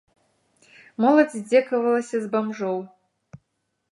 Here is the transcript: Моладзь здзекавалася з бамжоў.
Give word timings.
Моладзь 1.03 1.35
здзекавалася 1.41 2.17
з 2.23 2.31
бамжоў. 2.33 2.79